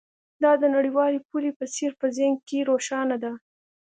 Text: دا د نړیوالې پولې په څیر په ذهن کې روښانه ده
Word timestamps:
دا 0.43 0.51
د 0.61 0.63
نړیوالې 0.75 1.19
پولې 1.29 1.51
په 1.59 1.65
څیر 1.73 1.91
په 1.99 2.07
ذهن 2.15 2.33
کې 2.47 2.67
روښانه 2.69 3.17
ده 3.23 3.31